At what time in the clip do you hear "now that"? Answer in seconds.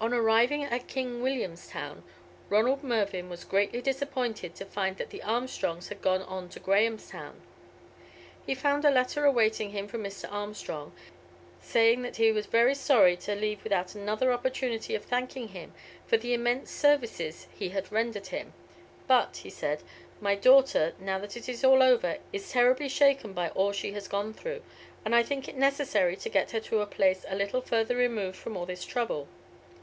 20.98-21.36